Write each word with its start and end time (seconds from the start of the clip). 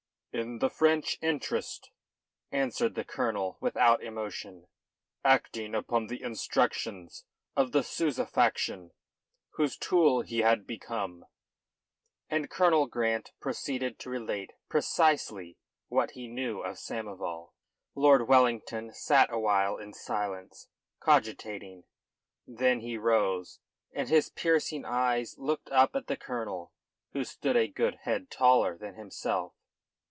"In 0.33 0.59
the 0.59 0.69
French 0.69 1.17
interest," 1.21 1.91
answered 2.53 2.95
the 2.95 3.03
colonel 3.03 3.57
without 3.59 4.01
emotion, 4.01 4.65
"acting 5.25 5.75
upon 5.75 6.07
the 6.07 6.21
instructions 6.23 7.25
of 7.57 7.73
the 7.73 7.83
Souza 7.83 8.25
faction, 8.25 8.91
whose 9.55 9.75
tool 9.75 10.21
he 10.21 10.39
had 10.39 10.65
become." 10.65 11.25
And 12.29 12.49
Colonel 12.49 12.87
Grant 12.87 13.33
proceeded 13.41 13.99
to 13.99 14.09
relate 14.09 14.53
precisely 14.69 15.57
what 15.89 16.11
he 16.11 16.29
knew 16.29 16.61
of 16.61 16.77
Samoval. 16.79 17.51
Lord 17.93 18.25
Wellington 18.25 18.93
sat 18.93 19.27
awhile 19.33 19.75
in 19.75 19.91
silence, 19.91 20.69
cogitating. 21.01 21.83
Then 22.47 22.79
he 22.79 22.97
rose, 22.97 23.59
and 23.91 24.07
his 24.07 24.29
piercing 24.29 24.85
eyes 24.85 25.35
looked 25.37 25.69
up 25.71 25.93
at 25.93 26.07
the 26.07 26.15
colonel, 26.15 26.71
who 27.11 27.25
stood 27.25 27.57
a 27.57 27.67
good 27.67 27.95
head 28.05 28.31
taller 28.31 28.77
than 28.77 28.95
himself. 28.95 29.55